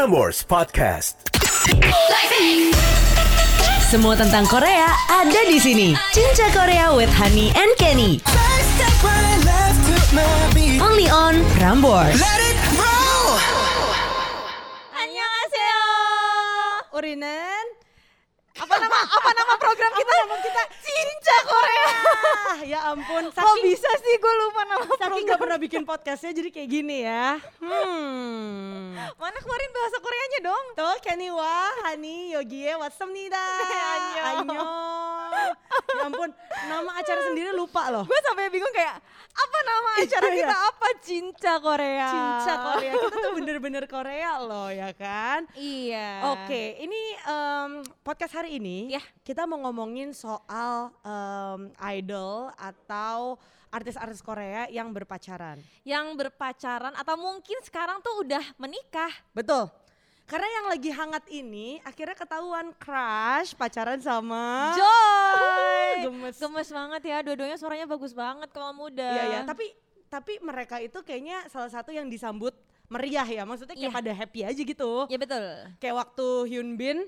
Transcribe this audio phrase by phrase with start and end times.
[0.00, 1.28] Prambors Podcast.
[3.92, 5.92] Semua tentang Korea ada di sini.
[6.16, 8.16] Cinca Korea with Honey and Kenny.
[10.80, 12.16] Only on Prambors.
[14.96, 15.84] Annyeonghaseyo.
[16.96, 17.44] Urinen.
[17.44, 17.49] Apa
[18.80, 20.12] nama apa nama program kita?
[20.12, 21.88] Apa nama kita Cinca Korea.
[22.50, 25.10] Ah, ya ampun, saking, kok bisa sih gue lupa nama saking program.
[25.12, 27.38] Saking gak pernah bikin podcastnya jadi kayak gini ya.
[27.62, 28.96] Hmm.
[29.16, 30.66] Mana kemarin bahasa Koreanya dong?
[30.76, 31.56] Tuh, Keniwa,
[31.88, 33.46] Hani, Yogie, Watsamnida.
[34.40, 35.09] Annyeong.
[36.10, 36.30] Ampun,
[36.66, 38.02] nama acara sendiri lupa loh.
[38.02, 38.98] Gue sampai bingung kayak
[39.30, 40.68] apa nama acara Iya, kita iya.
[40.68, 42.08] apa Cinca Korea.
[42.10, 45.46] Cinca Korea, kita tuh bener-bener Korea loh ya kan.
[45.54, 46.34] Iya.
[46.34, 47.70] Oke, ini em,
[48.02, 49.02] podcast hari ini Ya.
[49.22, 51.60] kita mau ngomongin soal em,
[51.94, 53.38] idol atau
[53.70, 55.62] artis-artis Korea yang berpacaran.
[55.86, 59.14] Yang berpacaran atau mungkin sekarang tuh udah menikah.
[59.30, 59.70] Betul.
[60.30, 65.90] Karena yang lagi hangat ini akhirnya ketahuan crush pacaran sama Joy.
[66.06, 66.38] gemes.
[66.38, 69.10] Gemes banget ya, dua-duanya suaranya bagus banget kalau muda.
[69.10, 69.74] Iya ya, tapi
[70.06, 72.54] tapi mereka itu kayaknya salah satu yang disambut
[72.86, 73.42] meriah ya.
[73.42, 73.98] Maksudnya kayak Iya.
[73.98, 74.92] pada happy aja gitu.
[75.10, 75.46] Ya betul.
[75.82, 76.98] Kayak waktu Hyun Bin,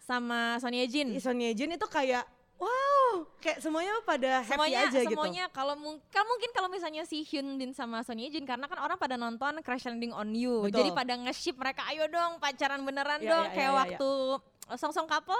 [0.00, 1.14] Sama Sonia Jin.
[1.18, 2.26] Son Ye Jin itu kayak
[2.60, 5.08] wow, kayak semuanya pada happy semuanya aja gitu.
[5.16, 5.74] semuanya kalau
[6.12, 9.16] kan mungkin kalau misalnya si Hyun Bin sama Son Ye Jin karena kan orang pada
[9.16, 10.84] nonton Crash Landing on You Betul.
[10.84, 14.10] jadi pada nge-ship mereka ayo dong pacaran beneran Ya, dong ya, kayak ya, ya, waktu
[14.74, 15.38] Song Song Couple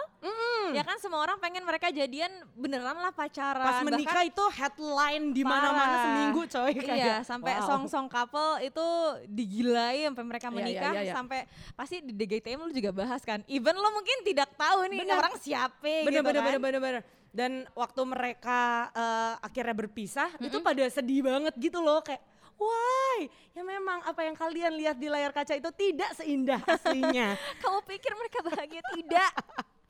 [0.70, 5.24] ya kan semua orang pengen mereka jadian beneran lah pacaran Pas Bahkan- menikah itu headline
[5.30, 6.96] di mana-mana seminggu coy kayak.
[6.96, 7.66] Iya, sampai wow.
[7.66, 8.86] song song couple itu
[9.26, 11.14] digilai sampai mereka Iya, iya, menikah iya, iya.
[11.14, 11.38] sampai
[11.74, 13.42] pasti di DGTM lu juga bahas kan.
[13.46, 15.18] Even lo mungkin tidak tahu nih Bener.
[15.18, 16.46] orang siapa bener gitu bener kan.
[16.46, 20.66] bener bener bener dan waktu mereka eh, akhirnya berpisah itu Mm-mm.
[20.66, 22.18] pada sedih banget gitu loh kayak
[22.60, 23.24] why
[23.56, 28.12] ya memang apa yang kalian lihat di layar kaca itu tidak seindah aslinya Kamu pikir
[28.12, 28.84] mereka bahagia?
[28.92, 29.32] Tidak.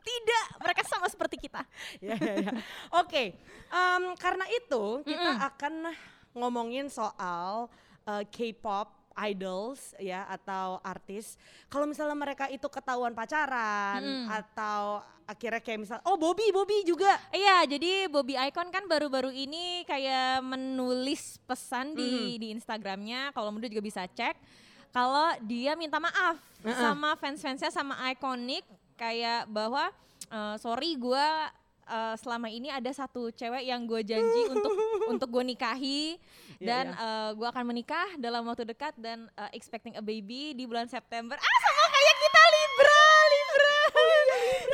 [0.01, 1.61] Tidak, mereka sama seperti kita.
[2.07, 2.53] ya ya ya
[2.97, 3.37] oke
[3.69, 5.49] em, karena itu kita Mm-mm.
[5.53, 5.75] akan
[6.33, 7.69] ngomongin soal
[8.06, 11.36] eh, K-pop idols ya atau artis
[11.69, 14.26] kalau misalnya mereka itu ketahuan pacaran Mm-mm.
[14.32, 19.86] atau akhirnya kayak misal oh Bobby Bobby juga Iya, jadi Bobby Icon kan baru-baru ini
[19.86, 23.31] kayak menulis pesan di di Instagramnya.
[23.31, 24.34] Kalau menurut juga bisa cek.
[24.91, 26.34] Kalau dia minta maaf
[26.66, 26.75] Uh-uh.
[26.75, 28.66] sama fans-fansnya sama Iconic
[28.98, 29.87] kayak bahwa
[30.26, 31.26] eh, sorry gue
[32.17, 34.71] selama ini ada satu cewek yang gue janji untuk
[35.12, 36.17] untuk gue nikahi
[36.56, 37.33] Iya, dan iya.
[37.33, 41.34] gue akan menikah dalam waktu dekat dan eh, expecting a baby di bulan September.
[41.34, 43.75] Ah sama kayak kita Libra, Libra.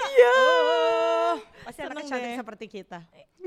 [0.08, 0.34] Iya.
[0.34, 2.36] Oh, pasti Seneng cantik deh.
[2.36, 2.98] seperti kita.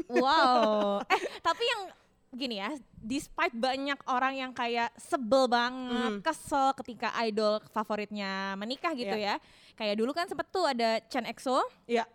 [0.08, 1.04] Wow.
[1.14, 1.82] eh, tapi yang
[2.30, 6.22] gini ya, despite banyak orang yang kayak sebel banget, Mm.
[6.22, 9.36] kesel ketika idol favoritnya menikah gitu Iya.
[9.42, 9.44] ya.
[9.74, 12.06] Kayak dulu kan sempet tuh ada Chen EXO, Iya.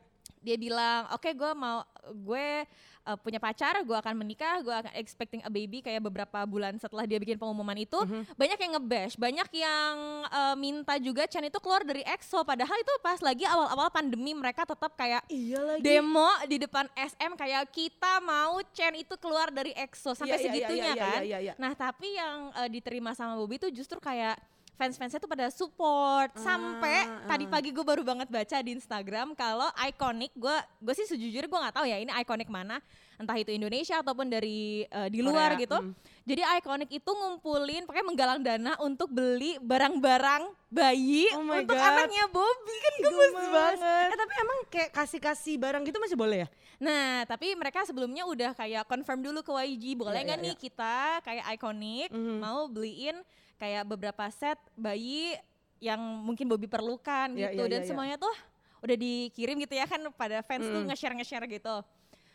[0.44, 2.68] Dia bilang, "Oke, gue mau gue
[3.02, 7.02] uh, punya pacar, gue akan menikah, gue akan expecting a baby." Kayak beberapa bulan setelah
[7.02, 8.36] dia bikin pengumuman itu, Mhm.
[8.36, 9.94] banyak yang ngebash, banyak yang
[10.26, 12.44] uh, minta juga Chen itu keluar dari EXO.
[12.44, 15.80] Padahal itu pas lagi awal-awal pandemi mereka tetap kayak Iya lagi.
[15.80, 20.44] demo di depan SM kayak kita mau Chen itu keluar dari EXO sampai Iya, iya,
[20.44, 21.20] iya, segitunya iya, kan.
[21.22, 21.54] iya, iya.
[21.56, 24.36] Nah tapi yang eh, diterima sama Bobby itu justru kayak
[24.74, 29.70] fans-fansnya tuh pada support sampai Ah, tadi pagi gue baru banget baca di Instagram kalau
[29.80, 32.82] iconic gue gue sih sejujurnya gue nggak tahu ya ini iconic mana
[33.14, 35.78] entah itu Indonesia ataupun dari eh, di luar Korea, gitu.
[35.78, 35.94] mm.
[36.24, 41.84] Jadi iconic itu ngumpulin pakai menggalang dana untuk beli barang-barang bayi Oh my untuk God.
[41.84, 44.08] anaknya Bobby kan gemes banget.
[44.10, 46.48] Eh tapi emang kayak kasih-kasih barang gitu masih boleh ya?
[46.74, 50.54] Nah, tapi mereka sebelumnya udah kayak confirm dulu ke YG, boleh Iya, nggak iya, nih
[50.58, 52.42] kita kayak iconic Mhm.
[52.42, 53.14] mau beliin
[53.56, 55.34] kayak beberapa set bayi
[55.78, 57.88] yang mungkin Bobby perlukan Iya, gitu iya, dan iya, iya.
[57.88, 58.34] semuanya tuh
[58.80, 60.88] udah dikirim gitu ya kan pada fans tuh Mm.
[60.88, 61.76] nge-share nge-share gitu.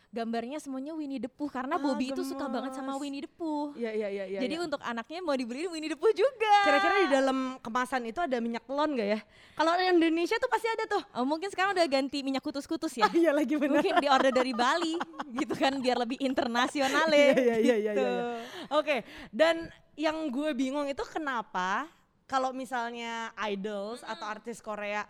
[0.09, 3.02] Gambarnya semuanya Winnie the Pooh karena Ah, Bobby itu suka banget sama gemes.
[3.06, 3.78] Winnie the Pooh.
[3.78, 4.25] Iya iya iya.
[4.28, 4.66] iya, Jadi iya.
[4.66, 6.56] untuk anaknya mau dibeliin Winnie the Pooh juga.
[6.66, 9.20] kira-kira di dalam kemasan itu ada minyak telon gak ya?
[9.53, 11.02] Kalau Indonesia tuh pasti ada tuh.
[11.14, 13.05] Oh, mungkin sekarang udah ganti minyak kutus-kutus ya.
[13.14, 13.85] Iya lagi benar.
[13.85, 14.97] mungkin di order dari Bali
[15.38, 17.29] gitu kan biar lebih internasional ya.
[17.29, 17.91] Iya iya iya iya.
[17.93, 18.02] gitu.
[18.02, 18.26] iya.
[18.73, 18.96] Oke,
[19.29, 21.91] dan yang gue bingung itu kenapa
[22.23, 25.03] kalau misalnya idols atau artis Korea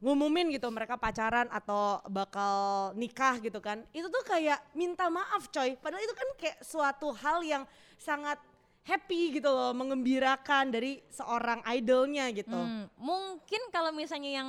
[0.00, 5.76] ngumumin gitu mereka pacaran atau bakal nikah gitu kan itu tuh kayak minta maaf coy.
[5.76, 7.62] Padahal itu kan kayak suatu hal yang
[7.98, 8.38] sangat
[8.86, 12.56] happy gitu loh mengembirakan dari seorang idolnya gitu.
[12.56, 14.48] Hmm, mungkin kalau misalnya yang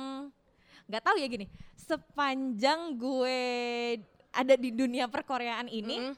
[0.88, 3.38] nggak tahu ya gini, sepanjang gue
[4.30, 6.14] ada di dunia perkoreaan ini, Mm-mm.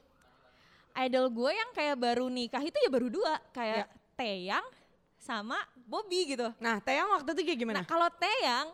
[0.94, 3.86] Idol gue yang kayak baru nikah itu ya baru dua, kayak Ya.
[4.12, 4.66] Taeyang
[5.16, 5.56] sama
[5.88, 6.52] Bobby gitu.
[6.60, 7.76] Nah, Taeyang waktu itu kayak gimana?
[7.80, 8.68] Nah kalau Taeyang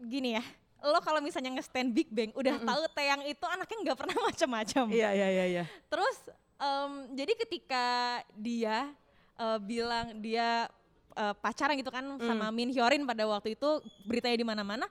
[0.00, 0.44] gini ya,
[0.82, 4.84] lo kalau misalnya nge-stand Big Bang udah tahu Taeyang itu anaknya nggak pernah macam-macam.
[4.90, 5.64] Iya, iya, iya, iya.
[5.86, 6.16] Terus
[6.56, 7.86] em, jadi ketika
[8.34, 8.90] dia
[9.38, 10.66] eh, bilang dia
[11.14, 13.68] eh, pacaran gitu kan sama Min Hyorin pada waktu itu
[14.04, 14.86] beritanya di mana-mana.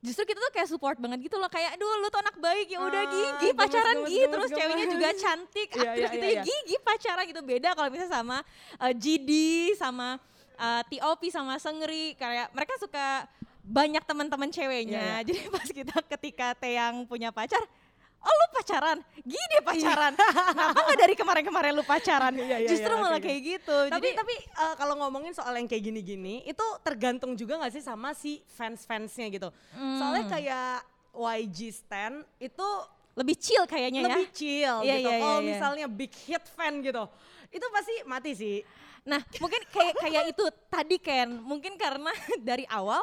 [0.00, 2.80] Justru kita tuh kayak support banget gitu loh kayak aduh lu tuh anak baik ya
[2.80, 4.94] udah Ah, gigi gemes, pacaran gemes, gitu gemes, terus ceweknya gemes.
[4.96, 6.42] juga cantik Iya, aktris iya, gitu iya, ya iya.
[6.48, 8.36] gigi pacaran gitu beda kalau misalnya sama
[8.80, 9.30] eh, GD
[9.76, 10.08] sama
[10.56, 13.28] eh, TOP sama Sengri kayak mereka suka
[13.60, 17.60] banyak teman-teman ceweknya Iya, jadi pas kita ketika Teyang punya pacar
[18.20, 18.98] Oh lu pacaran?
[19.16, 20.12] Gini dia pacaran.
[20.12, 22.32] Kenapa nggak dari kemarin-kemarin lu pacaran?
[22.32, 23.76] Iya, iya, Justru iya, malah oke, kayak gitu.
[23.88, 27.80] Tapi Jadi tapi eh, kalau ngomongin soal yang kayak gini-gini, itu tergantung juga nggak sih
[27.80, 29.48] sama si fans-fansnya gitu.
[29.72, 30.32] Soalnya Hmm.
[30.32, 30.72] kayak
[31.10, 32.68] YG Stan itu
[33.12, 34.32] lebih chill kayaknya lebih ya.
[34.32, 35.08] chill Iya, gitu.
[35.08, 35.48] iya, iya, Kalau iya.
[35.48, 37.02] misalnya big hit fan gitu,
[37.48, 38.56] itu pasti mati sih.
[39.00, 42.12] Nah, mungkin kayak kayak itu tadi Ken, mungkin karena
[42.44, 43.00] dari awal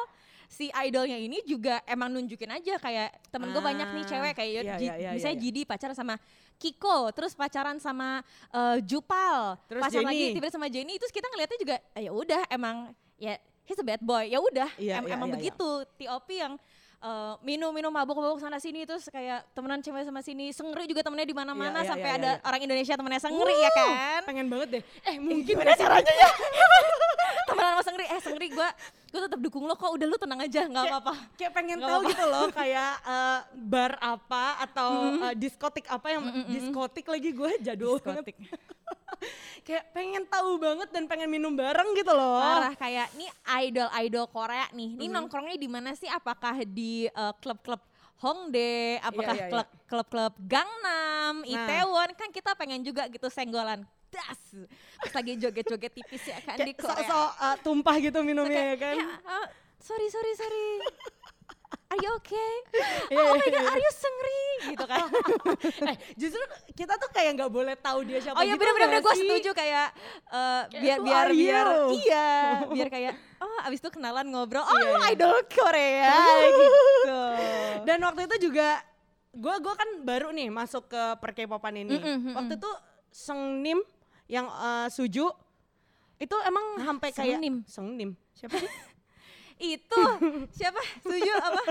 [0.48, 4.50] si idolnya ini juga emang nunjukin aja kayak temen gue banyak nih Ah, cewek kayak
[4.50, 5.44] iya, Ji- iya, iya, misalnya iya.
[5.44, 6.14] Jidi pacaran sama
[6.56, 10.34] Kiko, terus pacaran sama eh, Jupal, Terus pacaran lagi Jennie.
[10.34, 12.76] tiba sama Jenny, terus kita ngeliatnya juga "Ah, ya udah emang
[13.14, 15.52] ya he's a bad boy, ya udah Iya, em- iya, emang iya, iya.
[15.52, 15.68] begitu.
[16.00, 16.56] TOP yang
[16.98, 21.36] eh, minum-minum mabuk-mabuk sana sini terus kayak temenan cewek sama sini, Sengri juga temennya di
[21.36, 22.42] mana-mana Iya, iya, sampai iya, ada iya.
[22.42, 23.88] orang Indonesia temennya Sengri ya kan.
[24.24, 24.82] Pengen banget deh.
[25.04, 26.28] Eh mungkin Gimana caranya ya?
[27.46, 28.68] Temenan sama Sengri, eh Sengri gue
[29.08, 31.14] gue tetap dukung lo kok, udah lu tenang aja, nggak apa-apa.
[31.40, 34.90] kayak pengen tahu gitu loh kayak eh, bar apa atau
[35.24, 36.22] eh, diskotik apa yang
[36.52, 37.96] diskotik lagi gue jadul.
[37.96, 38.36] Diskotik.
[39.66, 42.40] kayak pengen tahu banget dan pengen minum bareng gitu loh.
[42.40, 43.30] Parah kayak nih
[43.64, 46.08] idol-idol Korea nih, ini nongkrongnya di mana sih?
[46.08, 47.80] Apakah di eh, klub-klub
[48.18, 49.50] Hongdae, apakah iya, iya.
[49.50, 51.46] klub klub-klub Gangnam, Nah.
[51.46, 53.86] Itaewon, kan kita pengen juga gitu senggolan.
[54.08, 54.40] Das,
[54.98, 56.96] pas lagi joget-joget tipis ya kan di Korea.
[56.96, 58.96] sok-sok eh, tumpah gitu minumnya ya kan.
[58.96, 59.46] "Ya, ah,
[59.78, 60.68] sorry, sorry, sorry.
[61.88, 62.52] Are you okay?
[63.08, 63.68] Iya, oh my iya, god, iya.
[63.68, 64.44] are you sengri?
[64.72, 65.00] Gitu kan.
[65.92, 66.40] eh justru
[66.72, 69.50] kita tuh kayak nggak boleh tau dia siapa Oh iya gitu bener-bener nggak gue setuju
[69.52, 69.88] kayak
[70.26, 71.66] eh, biar biar biar
[72.00, 72.28] iya
[72.68, 75.08] biar kayak oh abis itu kenalan ngobrol oh Iya, lu iya.
[75.12, 76.12] idol Korea
[76.48, 77.20] gitu.
[77.84, 78.68] Dan waktu itu juga
[79.30, 81.96] gue gua kan baru nih masuk ke perkepopan ini.
[81.96, 82.34] Mm-mm, mm-mm.
[82.36, 82.72] Waktu itu
[83.08, 83.80] Sengnim
[84.28, 85.26] yang eh, Suju
[86.18, 87.56] itu emang sampai kayak Sengnim?
[87.64, 88.10] Sengnim.
[88.36, 88.70] Siapa sih?
[89.74, 90.02] itu
[90.54, 91.62] siapa setuju apa?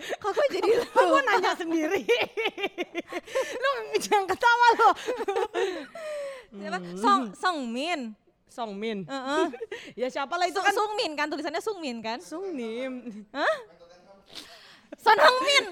[0.00, 2.00] Kok gue jadi Kok gue nanya sendiri?
[3.62, 3.70] lu
[4.00, 4.90] jangan ketawa lo.
[6.56, 6.78] siapa?
[6.96, 8.16] Song Songmin.
[8.50, 8.98] Songmin.
[9.06, 9.46] Heeh.
[10.04, 12.18] ya siapa lah itu kan Sungmin kan tulisannya Sungmin kan?
[12.20, 13.24] Sungnim.
[14.92, 15.64] Son Heung-min.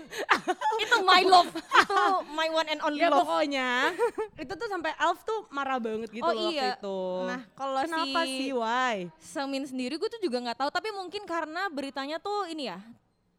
[0.79, 1.51] itu my love.
[1.51, 3.23] itu my one and only Ya love.
[3.23, 3.91] pokoknya
[4.37, 6.73] itu tuh sampai Alf tuh marah banget gitu Oh loh iya.
[6.73, 7.01] waktu itu.
[7.27, 8.51] Nah, kalau Kenapa si- sih?
[8.53, 8.97] Why?
[9.19, 12.79] Semin sendiri gue tuh juga nggak tahu tapi mungkin karena beritanya tuh ini ya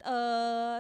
[0.02, 0.78] eh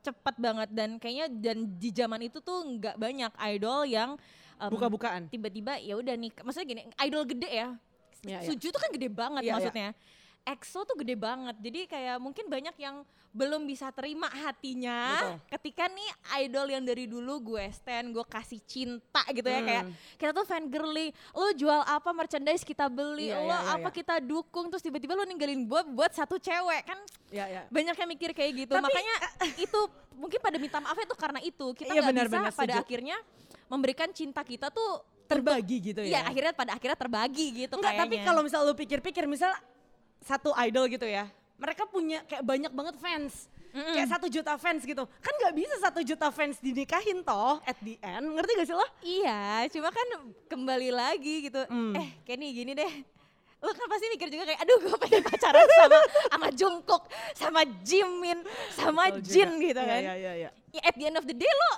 [0.00, 4.18] cepat banget dan kayaknya dan di zaman itu tuh nggak banyak idol yang
[4.56, 5.26] em, Buka-bukaan.
[5.28, 7.68] tiba-tiba ya udah nih maksudnya gini idol gede ya
[8.22, 8.38] iya.
[8.42, 9.54] Suju tuh kan gede banget iya.
[9.54, 9.88] maksudnya
[10.44, 15.36] EXO tuh gede banget jadi kayak mungkin banyak yang belum bisa terima hatinya Betul.
[15.50, 16.10] ketika nih
[16.40, 19.68] idol yang dari dulu gue stand gue kasih cinta gitu ya Hmm.
[19.70, 19.84] kayak
[20.18, 23.88] kita tuh fan girly lo jual apa merchandise kita beli Iya, lo iya, iya, apa
[23.88, 23.94] iya.
[23.94, 26.98] kita dukung terus tiba-tiba lo ninggalin buat buat satu cewek kan
[27.30, 27.62] Ya ya.
[27.68, 29.14] banyak yang mikir kayak gitu Tapi- makanya
[29.56, 29.80] itu
[30.12, 32.84] mungkin pada minta maaf itu karena itu kita Iya, nggak benar, bisa benar, pada setuju.
[32.84, 33.16] akhirnya
[33.66, 36.28] memberikan cinta kita tuh Terbagi gitu Iya ya.
[36.28, 39.48] akhirnya pada akhirnya terbagi gitu Enggak, tapi kalau misal lu pikir-pikir misal
[40.22, 41.26] satu idol gitu ya.
[41.58, 43.46] Mereka punya kayak banyak banget fans.
[43.72, 43.94] Mm-mm.
[43.96, 45.04] Kayak satu juta fans gitu.
[45.22, 48.34] Kan nggak bisa satu juta fans dinikahin toh at the end.
[48.36, 48.86] Ngerti gak sih lo?
[49.00, 50.08] Iya, cuma kan
[50.50, 51.62] kembali lagi gitu.
[51.70, 51.96] Hmm.
[51.96, 52.92] Eh, Kenny gini deh.
[53.62, 55.98] Lo kan pasti mikir juga kayak, aduh gue pengen pacaran sama
[56.34, 57.02] sama Jungkook,
[57.32, 58.42] sama Jimin,
[58.74, 59.64] sama Jin juga.
[59.70, 60.00] gitu Iya, kan.
[60.02, 60.50] Iya, iya, iya.
[60.74, 61.72] Ya, at the end of the day lo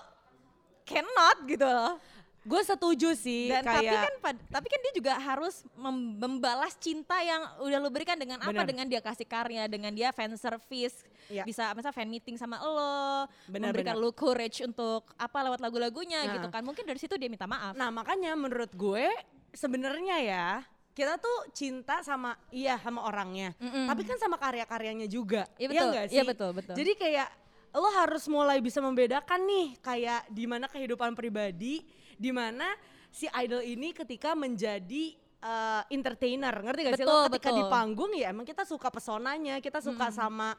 [0.88, 2.00] cannot gitu loh.
[2.44, 4.14] Gue setuju sih Dan kayak tapi kan
[4.52, 8.52] tapi kan dia juga harus mem- membalas cinta yang udah lo berikan dengan apa?
[8.52, 8.68] Benar.
[8.68, 11.42] Dengan dia kasih karya, dengan dia fan service, Iya.
[11.42, 14.04] bisa masa fan meeting sama lo, Benar, memberikan benar.
[14.04, 16.32] lo courage untuk apa lewat lagu-lagunya Nah.
[16.36, 16.60] gitu kan.
[16.60, 17.72] Mungkin dari situ dia minta maaf.
[17.72, 19.08] Nah makanya menurut gue
[19.50, 20.46] sebenarnya ya
[20.92, 23.88] kita tuh cinta sama iya sama orangnya, Mm-mm.
[23.88, 25.48] tapi kan sama karya-karyanya juga.
[25.56, 26.28] Iya Iya betul, iya sih?
[26.28, 26.74] betul, betul.
[26.76, 27.28] Jadi kayak
[27.74, 31.82] lo harus mulai bisa membedakan nih kayak di mana kehidupan pribadi,
[32.16, 32.70] di mana
[33.08, 37.28] si idol ini ketika menjadi eh, entertainer, ngerti gak sih lo?
[37.28, 37.58] Ketika betul.
[37.60, 40.56] di panggung ya emang kita suka pesonanya, kita suka sama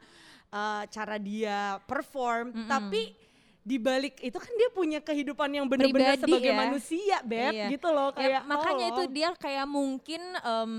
[0.50, 2.70] eh, cara dia perform, Mm-mm.
[2.70, 3.12] tapi
[3.60, 6.60] di balik itu kan dia punya kehidupan yang benar-benar sebagai ya.
[6.60, 7.68] manusia, beb, Iya.
[7.74, 9.16] gitu loh Ya, kayak makanya itu tolong.
[9.18, 10.74] dia kayak mungkin em,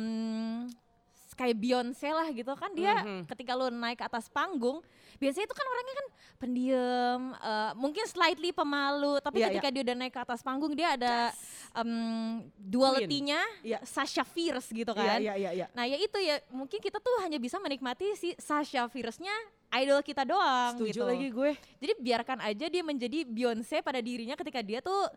[1.36, 3.28] kayak Beyonce lah gitu kan dia Mhm.
[3.28, 4.80] ketika lo naik ke atas panggung
[5.16, 9.96] biasanya itu kan orangnya kan pendiam eh, mungkin slightly pemalu tapi Iya, ketika dia udah
[9.96, 11.30] naik ke atas panggung dia ada
[11.74, 11.92] em,
[12.56, 13.78] duality-nya Iya.
[13.82, 15.66] Sasha Fierce gitu Iya, kan iya, iya, iya.
[15.70, 19.32] nah ya itu ya mungkin kita tuh hanya bisa menikmati si Sasha Fierce-nya
[19.74, 21.52] idol kita doang Setuju gitu lagi gue.
[21.76, 25.10] jadi biarkan aja dia menjadi Beyonce pada dirinya ketika dia tuh uh,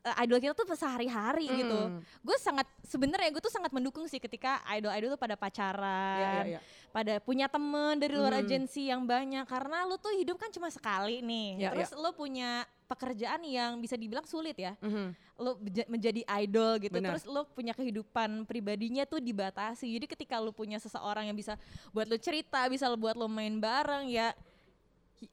[0.00, 1.80] idol kita tuh sehari-hari gitu.
[1.92, 2.00] Mm.
[2.24, 6.42] Gue sangat sebenarnya gue tuh sangat mendukung sih ketika idol-idol tuh pada pacaran, Iya, iya,
[6.56, 6.60] iya.
[6.88, 8.42] pada punya temen dari luar Mm.
[8.42, 11.48] agensi yang banyak karena lu tuh hidup kan cuma sekali nih.
[11.60, 14.74] Iya, Terus lu punya pekerjaan yang bisa dibilang sulit ya.
[14.80, 15.14] Mhm.
[15.38, 16.96] Lu beja- menjadi idol gitu.
[16.96, 17.14] Benar.
[17.14, 19.86] Terus lu punya kehidupan pribadinya tuh dibatasi.
[19.86, 21.54] Jadi ketika lu punya seseorang yang bisa
[21.90, 24.34] buat lu cerita, bisa lu buat lu main bareng ya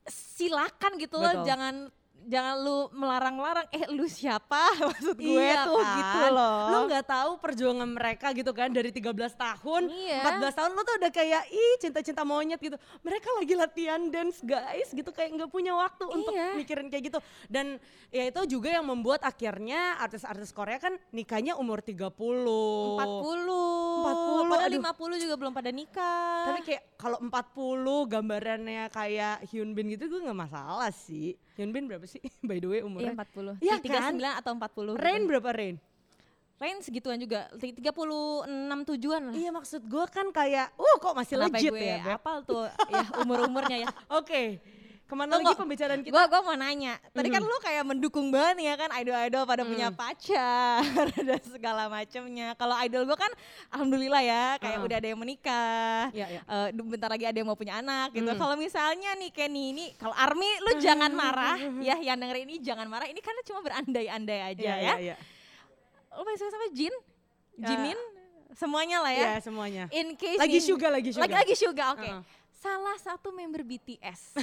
[0.08, 1.48] silakan gitu loh, Betul.
[1.48, 1.76] jangan
[2.27, 4.60] jangan lu melarang-larang eh lu siapa
[4.91, 5.96] maksud gue Iya tuh kan?
[5.96, 6.60] gitu loh.
[6.67, 10.22] Lu nggak tahu perjuangan mereka gitu kan dari 13 tahun, Iya.
[10.43, 12.75] 14 tahun lu tuh udah kayak ih cinta-cinta monyet gitu.
[13.00, 16.53] Mereka lagi latihan dance guys gitu kayak nggak punya waktu untuk Iya.
[16.53, 17.19] mikirin kayak gitu.
[17.48, 17.79] Dan
[18.10, 22.12] ya itu juga yang membuat akhirnya artis-artis Korea kan nikahnya umur 30.
[22.12, 24.03] 40.
[24.03, 24.03] 40,
[24.46, 24.81] Padahal aduh.
[24.84, 26.43] 50 juga belum pada nikah.
[26.46, 27.31] Tapi kayak kalau 40
[28.05, 31.39] gambarannya kayak Hyun Bin gitu gue nggak masalah sih.
[31.58, 33.14] Hyun Bin berapa sih by the way Iya umurnya?
[33.14, 33.58] 40.
[33.60, 34.14] Iya Tiga kan?
[34.16, 34.96] 39 atau 40.
[34.96, 35.28] Rain gitu.
[35.28, 35.76] berapa Rain?
[36.58, 37.50] Rain segituan juga.
[37.54, 38.46] Ti- 36
[38.88, 39.34] tujuan lah.
[39.34, 42.18] Iya maksud gue kan kayak, uh kok masih Kenapa legit gue ya Beb?
[42.18, 43.88] apal tuh ya umur-umurnya ya.
[44.18, 44.58] Oke,
[45.08, 45.50] ke mana Tunggu.
[45.50, 46.12] lagi pembicaraan kita?
[46.12, 47.00] Gue gua mau nanya.
[47.10, 49.96] Tadi kan lu kayak mendukung banget ya kan idol-idol pada punya Mhm.
[49.96, 50.84] pacar
[51.28, 52.52] dan segala macemnya.
[52.54, 53.32] Kalau idol gue kan
[53.70, 54.86] alhamdulillah ya kayak Heeh.
[54.86, 56.04] udah ada yang menikah.
[56.12, 56.28] Iya.
[56.38, 58.28] Eh, du- bentar lagi ada yang mau punya anak gitu.
[58.28, 58.36] Mhm.
[58.36, 62.86] Kalau misalnya nih Kenny ini, kalau Army lu jangan marah ya, yang denger ini jangan
[62.86, 63.08] marah.
[63.08, 64.82] Ini karena cuma berandai-andai aja Iya, ya.
[64.82, 65.16] iya, iya.
[66.12, 66.92] Lu masih sama Jin?
[67.56, 67.68] Ya.
[67.70, 68.00] Jimin?
[68.54, 69.22] Semuanya lah ya.
[69.24, 69.84] Iya, semuanya.
[69.90, 71.24] In case Lagi Suga, lagi Suga.
[71.24, 72.04] Lagi lagi Suga, oke.
[72.04, 72.22] Heeh.
[72.58, 74.34] Salah satu member BTS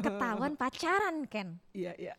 [0.00, 1.54] ketahuan pacaran Ken.
[1.70, 2.14] Iya, iya.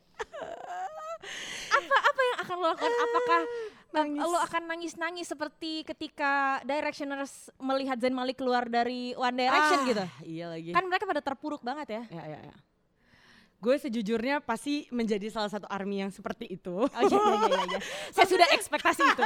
[1.67, 2.91] Apa apa yang akan lo lakukan?
[2.95, 3.41] Apakah
[3.95, 4.21] Nangis.
[4.21, 10.03] lo akan nangis-nangis seperti ketika Directioners melihat Zayn Malik keluar dari One Direction Ah, gitu?
[10.23, 10.71] Iya lagi.
[10.71, 12.03] Kan mereka pada terpuruk banget ya.
[12.11, 12.55] Iya, iya, iya.
[13.65, 16.85] Gue sejujurnya pasti menjadi salah satu army yang seperti itu.
[16.85, 17.63] Oh iya iya iya.
[17.65, 17.79] iya.
[18.15, 19.23] Saya sudah ekspektasi itu.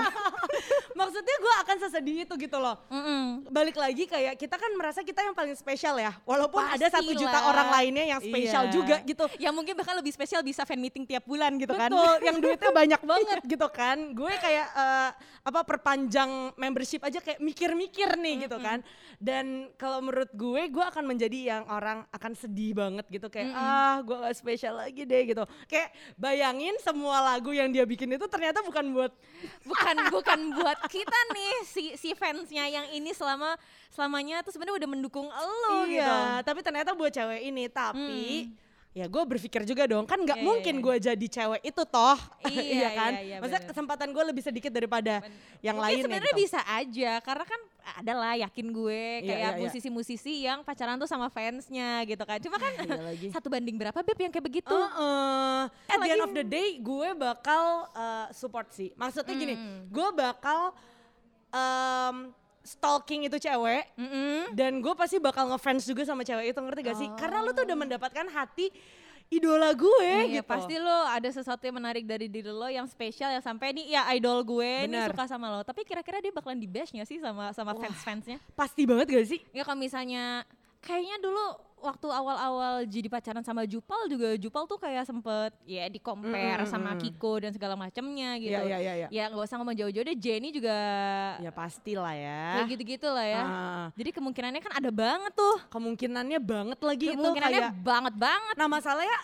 [1.00, 2.80] Maksudnya gue akan sesedih itu gitu loh.
[2.88, 3.52] Mm-mm.
[3.52, 6.16] Balik lagi kayak kita kan merasa kita yang paling spesial ya.
[6.24, 8.72] Walaupun ada satu juta orang lainnya yang spesial Iya.
[8.72, 9.28] juga gitu.
[9.36, 11.92] Yang mungkin bahkan lebih spesial bisa fan meeting tiap bulan gitu kan.
[11.92, 13.98] Betul, yang duitnya banyak banget gitu kan.
[14.16, 15.10] Gue kayak eh,
[15.44, 18.80] apa perpanjang membership aja kayak mikir-mikir nih gitu kan.
[19.20, 24.00] Dan kalau menurut gue, gue akan menjadi yang orang akan sedih banget gitu kayak ah
[24.00, 25.44] gue spesial lagi deh gitu.
[25.70, 29.14] Kayak bayangin semua lagu yang dia bikin itu ternyata bukan buat
[29.70, 33.56] bukan bukan buat kita nih si si fansnya yang ini selama
[33.90, 36.00] selamanya tuh sebenarnya udah mendukung lo gitu.
[36.00, 37.66] iya, tapi ternyata buat cewek ini.
[37.72, 38.52] Tapi
[38.90, 40.84] ya gue berpikir juga dong kan nggak Iya, iya, mungkin iya.
[40.84, 42.18] gue jadi cewek itu toh
[42.50, 45.22] Iya, kan iya, iya, maksudnya kesempatan gue lebih sedikit daripada
[45.62, 46.42] yang lainnya sebenarnya gitu.
[46.42, 47.62] bisa aja karena kan
[48.02, 49.62] ada lah yakin gue Iya, kayak iya, iya.
[49.62, 52.38] musisi-musisi yang pacaran tuh sama fansnya gitu kan.
[52.38, 52.74] Cuma kan
[53.18, 54.74] Iya satu banding berapa beb yang kayak begitu?
[54.74, 55.62] Heeh.
[55.86, 58.94] At the end of the day, gue bakal uh, support sih.
[58.94, 59.90] Maksudnya gini, Hmm.
[59.90, 60.74] gue bakal
[61.50, 62.16] um,
[62.62, 64.52] stalking itu cewek Mm-mm.
[64.54, 67.10] dan gue pasti bakal ngefans juga sama cewek itu ngerti gak sih?
[67.16, 67.68] Karena lu tuh Oh.
[67.68, 68.70] udah mendapatkan hati
[69.30, 70.50] idola gue Iya, gitu.
[70.50, 74.10] pasti lo ada sesuatu yang menarik dari diri lo yang spesial yang sampai nih ya
[74.12, 75.10] idol gue nih Benar.
[75.14, 75.62] suka sama lo.
[75.62, 78.42] Tapi kira-kira dia bakalan di bash gak sih sama sama fans-fansnya?
[78.58, 79.40] Pasti banget gak sih?
[79.54, 80.42] Ya kalau misalnya
[80.82, 81.46] kayaknya dulu
[81.80, 86.68] waktu awal-awal jadi pacaran sama Jupal juga Jupal tuh kayak sempet ya di compare Mm,
[86.68, 86.92] sama.
[86.94, 88.52] Kiko dan segala macamnya gitu.
[88.52, 89.08] Iya, iya, iya, iya.
[89.10, 90.76] Ya nggak usah ngomong jauh-jauh deh Jenny juga
[91.38, 92.44] Ya pasti lah ya.
[92.56, 93.42] kayak gitu-gitu lah ya.
[93.42, 95.58] Ah, Jadi kemungkinannya kan ada banget tuh.
[95.70, 98.54] kemungkinannya banget lagi itu Kemungkinannya kayak banget banget.
[98.54, 99.18] Nah masalahnya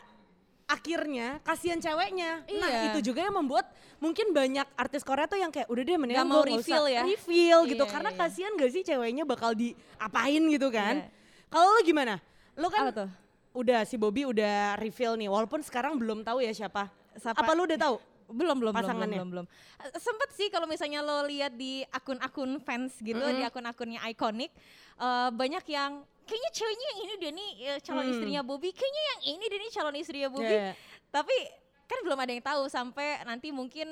[0.65, 2.41] akhirnya kasihan ceweknya.
[2.51, 2.81] Nah Iya.
[2.89, 6.41] itu juga yang membuat mungkin banyak artis Korea tuh yang kayak udah deh mendingan mau
[6.41, 7.05] reveal ya.
[7.05, 8.17] Reveal gitu Iya, karena iya.
[8.17, 11.05] kasihan gak sih ceweknya bakal diapain gitu kan.
[11.05, 11.13] Iya.
[11.45, 12.17] Kalau lo gimana?
[12.55, 13.09] Lo kan Apa tuh?
[13.55, 16.91] udah si Bobby udah reveal nih walaupun sekarang belum tahu ya siapa.
[17.13, 17.35] Siapa?
[17.37, 17.97] Apa lo udah tahu?
[18.25, 19.21] belum belum belum Pasangannya?
[19.21, 19.85] belum belum belum.
[19.85, 23.37] Eh, sempet sih kalau misalnya lo lihat di akun-akun fans gitu Mm-mm.
[23.37, 24.49] di akun-akunnya ikonik
[24.97, 28.11] eh, banyak yang kayaknya ceweknya yang ini dia nih eh, calon Hmm.
[28.11, 30.73] istrinya Bobby kayaknya yang ini dia nih calon istrinya Bobby iya.
[31.13, 31.37] tapi
[31.85, 33.87] kan belum ada yang tahu sampai nanti mungkin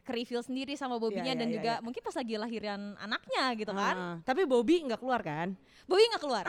[0.00, 1.84] ke reveal sendiri sama Bobinya Iya, dan iya, juga iya.
[1.84, 5.52] mungkin pas lagi lahiran anaknya gitu kan Ah, tapi Bobby nggak keluar kan?
[5.84, 6.44] Bobby nggak keluar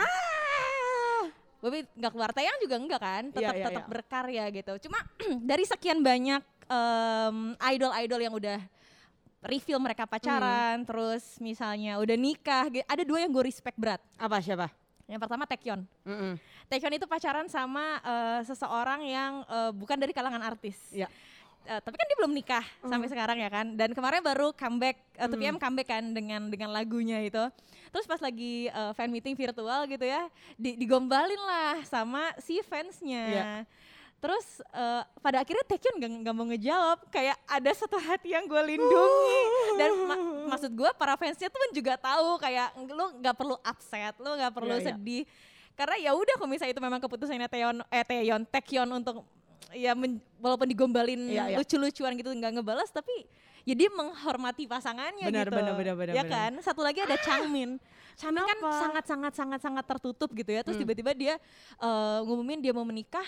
[1.65, 3.89] Bobby nggak keluar tayang juga enggak kan tetap Iya, iya, tetap iya.
[3.89, 4.99] berkarya gitu cuma
[5.49, 7.37] dari sekian banyak em,
[7.73, 8.59] idol-idol yang udah
[9.45, 12.85] reveal mereka pacaran, terus misalnya udah nikah, gitu.
[12.89, 14.01] ada dua yang gue respect berat.
[14.17, 14.73] Apa siapa?
[15.05, 15.85] Yang pertama Taekyon.
[16.01, 16.33] Mm-mm.
[16.65, 20.77] Taekyon itu pacaran sama eh, seseorang yang eh, bukan dari kalangan artis.
[20.89, 21.05] Ya.
[21.65, 23.73] Eh, tapi kan dia belum nikah sampai sekarang ya kan.
[23.73, 27.41] Dan kemarin baru comeback, uh, 2PM comeback kan dengan dengan lagunya itu.
[27.89, 33.23] Terus pas lagi eh, fan meeting virtual gitu ya, di, digombalin lah sama si fansnya.
[33.25, 33.45] Iya.
[34.21, 38.61] Terus eh, pada akhirnya Taekyon gak, nggak mau ngejawab, kayak ada satu hati yang gue
[38.61, 39.41] lindungi.
[39.81, 44.37] Dan ma- maksud gue para fansnya tuh juga tahu kayak lu nggak perlu upset, lu
[44.37, 44.87] nggak perlu Iya, iya.
[44.93, 45.23] sedih.
[45.75, 49.27] Karena ya udah kalau misalnya itu memang keputusannya Taeyeon, eh Taeyeon, Taekyon untuk
[49.73, 51.57] ya men- walaupun digombalin Iya, iya.
[51.57, 53.11] lucu-lucuan gitu nggak ngebalas tapi
[53.65, 55.57] ya dia menghormati pasangannya Benar, gitu.
[55.57, 56.33] benar, benar, benar, ya benar.
[56.33, 56.51] kan?
[56.61, 57.81] Satu lagi ada Changmin.
[58.21, 60.61] Changmin kan sangat sangat sangat sangat tertutup gitu ya.
[60.61, 60.69] Hmm.
[60.69, 61.33] Terus tiba-tiba dia
[61.81, 63.25] eh, ngumumin dia mau menikah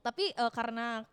[0.00, 1.04] tapi eh, karena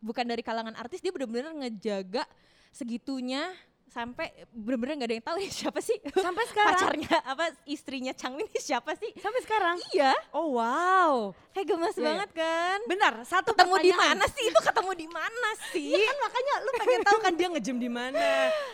[0.00, 2.24] bukan dari kalangan artis dia benar-benar ngejaga
[2.72, 3.50] segitunya
[3.90, 6.78] sampai benar-benar nggak ada yang tahu ini siapa sih Sampai sekarang.
[6.78, 9.76] pacarnya apa istrinya Changmin ini siapa sih Sampai sekarang.
[9.90, 11.34] iya Oh wow.
[11.50, 12.06] kayak gemes Iya, iya.
[12.06, 16.16] banget kan Bentar, satu ketemu di mana sih itu ketemu di mana sih Iya kan
[16.22, 18.26] makanya lu pengen tahu kan dia ngejem di mana,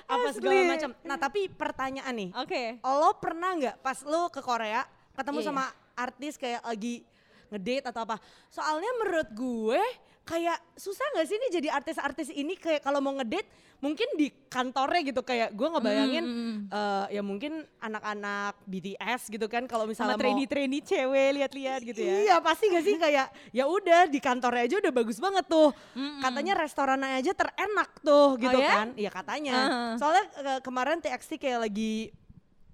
[0.04, 0.90] apa segala macam.
[1.00, 4.84] Nah tapi pertanyaan nih, oke lo pernah nggak pas lo ke Korea
[5.16, 5.64] ketemu Iya, sama
[5.96, 7.00] artis kayak lagi
[7.48, 8.20] ngedate atau apa?
[8.52, 9.80] Soalnya menurut gue
[10.26, 13.46] kayak susah nggak sih nih jadi artis-artis ini kayak kalau mau ngedate
[13.78, 19.68] mungkin di kantornya gitu kayak gue ngebayangin Mm, eh, ya mungkin anak-anak BTS gitu kan
[19.70, 23.64] kalau sama misalnya mau trainee-trainee cewek lihat-lihat gitu ya Iya pasti gak sih kayak ya
[23.68, 25.70] udah di kantornya aja udah bagus banget tuh.
[25.94, 26.18] Mm-mm.
[26.24, 28.72] Katanya restorannya aja terenak tuh gitu Oh ya?
[28.82, 28.88] kan.
[28.96, 29.54] Iya katanya.
[29.54, 29.94] Uh-huh.
[30.00, 32.10] Soalnya eh, kemarin TXT kayak lagi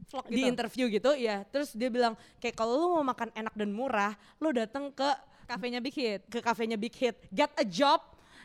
[0.09, 1.45] vlog di gitu interview gitu ya.
[1.51, 5.09] Terus dia bilang kayak kalau lu mau makan enak dan murah, lu datang ke
[5.45, 8.01] kafenya Big Hit ke kafenya Big Hit, get a job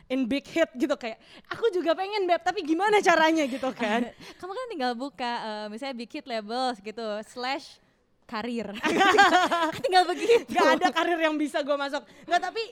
[0.06, 4.08] in Big Hit gitu kayak aku juga pengen beb tapi gimana caranya gitu kan.
[4.40, 7.76] kamu kan tinggal buka eh, misalnya Big Hit Labels gitu slash
[8.24, 8.68] karir
[9.84, 12.04] tinggal begitu Gak ada karir yang bisa gue masuk.
[12.24, 12.62] Nggak tapi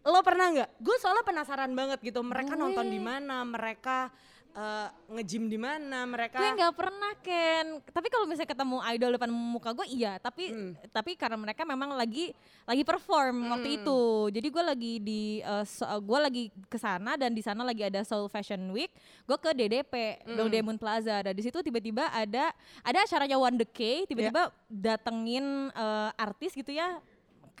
[0.00, 0.70] lo pernah nggak?
[0.78, 2.22] Gue soalnya penasaran banget gitu.
[2.22, 3.42] Mereka Gue- nonton di mana?
[3.42, 4.08] Mereka
[4.52, 6.02] eh, nge-gym di mana?
[6.02, 10.44] Mereka gue nggak pernah Ken tapi kalau misalnya ketemu idol depan muka gue iya tapi
[10.48, 10.72] Hmm.
[10.88, 12.34] tapi karena mereka memang lagi
[12.64, 13.78] lagi perform waktu Hmm.
[13.78, 17.82] itu jadi gue lagi di eh, so- gue lagi ke sana dan di sana lagi
[17.82, 18.90] ada Seoul Fashion Week
[19.22, 20.34] gue ke DDP Hmm.
[20.34, 24.52] Dong Diamond Plaza dan di situ tiba-tiba ada ada acaranya One The K tiba-tiba Ya.
[24.68, 26.98] datengin eh, artis gitu ya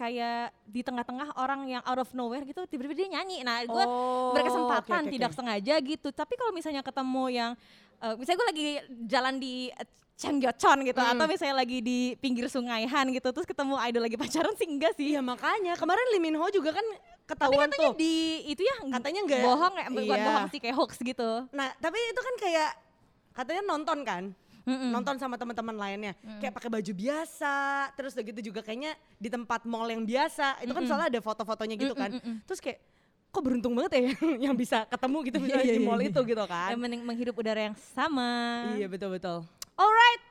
[0.00, 4.32] kayak di tengah-tengah orang yang out of nowhere gitu tiba-tiba dia nyanyi nah gue Oh,
[4.32, 7.50] berkesempatan oke, oke, tidak sengaja gitu tapi kalau misalnya ketemu yang
[7.98, 8.66] eh, misalnya gue lagi
[9.04, 9.68] jalan di
[10.16, 11.12] Changgyecheon gitu Hmm.
[11.14, 14.92] atau misalnya lagi di pinggir sungai Han gitu terus ketemu idol lagi pacaran sih enggak
[14.94, 16.84] sih Iya makanya kemarin Lee Min Ho juga kan
[17.26, 17.96] tapi ketahuan katanya tuh.
[17.96, 18.14] di
[18.46, 20.26] itu ya Katanya nggak- bohong ya bukan iya.
[20.26, 22.70] bohong sih kayak hoax gitu Nah tapi itu kan kayak
[23.32, 24.22] katanya nonton kan.
[24.70, 24.90] Mm-mm.
[24.92, 27.54] Nonton sama teman-teman lainnya, kayak pakai baju biasa,
[27.92, 31.74] terus udah gitu juga kayaknya di tempat mall yang biasa, itu kan soalnya ada foto-fotonya
[31.74, 32.46] gitu kan, Mm-mm-mm.
[32.46, 32.78] terus kayak
[33.30, 34.02] kok beruntung banget ya
[34.50, 36.10] yang bisa ketemu gitu Iya, misalnya iya, di iya, mall iya.
[36.10, 36.68] itu gitu kan.
[36.74, 38.30] yang mending menghirup udara yang sama
[38.74, 39.46] Iya betul betul.
[39.74, 40.22] Alright,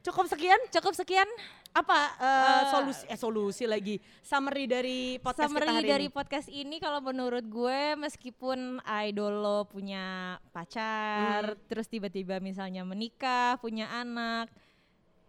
[0.00, 0.60] cukup sekian.
[0.70, 1.26] cukup sekian
[1.70, 6.12] Apa eh, Eh, solusi eh solusi lagi summary dari podcast kita summary hari dari ini?
[6.12, 8.58] podcast ini kalau menurut gue meskipun
[9.04, 10.04] idol lo punya
[10.48, 11.60] pacar Hmm.
[11.66, 14.50] terus tiba-tiba misalnya menikah punya anak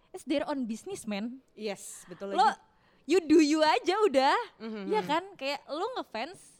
[0.09, 2.57] it's their own business man Yes, betul lo lagi.
[3.05, 4.83] you do you aja udah Mhm.
[4.89, 6.58] ya kan kayak lo ngefans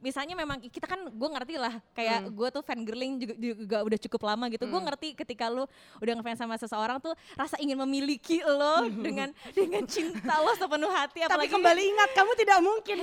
[0.00, 2.32] misalnya memang kita kan gue ngerti lah kayak Hmm.
[2.32, 5.64] gue tuh fan girling juga, juga udah cukup lama gitu gue ngerti ketika lo
[5.96, 11.20] udah ngefans sama seseorang tuh rasa ingin memiliki lo dengan dengan cinta lo sepenuh hati
[11.20, 12.96] Tapi apalagi kembali ingat kamu tidak mungkin.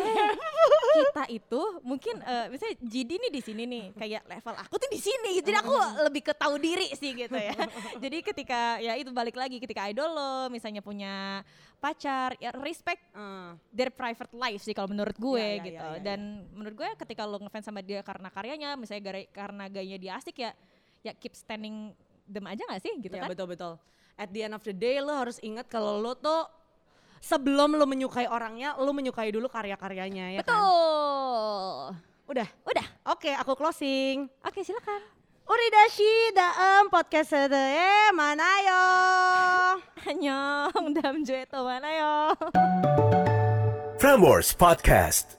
[0.98, 4.98] kita itu mungkin eh, misalnya Jidi nih di sini nih kayak level aku tuh di
[4.98, 7.54] sini jadi aku lebih ke tahu diri sih gitu ya
[8.04, 11.46] jadi ketika ya itu balik lagi ketika idol lo misalnya punya
[11.78, 15.86] pacar ya respect Eh, their private life sih kalau menurut gue Ya, ya, gitu ya,
[15.88, 16.02] ya, ya.
[16.04, 16.20] dan
[16.52, 20.38] menurut gue ketika lo ngefans sama dia karena karyanya misalnya gara- karena gayanya dia asik
[20.40, 20.52] ya
[21.02, 21.92] ya keep standing
[22.24, 23.74] them aja gak sih gitu ya kan betul betul.
[24.16, 26.48] At the end of the day lo harus ingat kalau lo tuh
[27.20, 30.48] sebelum lo menyukai orangnya, lo menyukai dulu karya-karyanya ya kan.
[30.48, 31.80] betul
[32.28, 32.48] Udah.
[32.68, 34.28] udah Oke, aku closing.
[34.42, 35.00] oke silakan
[35.48, 38.84] Uridashi daem podcast sedeye manayo.
[40.04, 42.14] Annyeong, damjoe to mana yo.
[43.96, 45.37] Frameworks Podcast.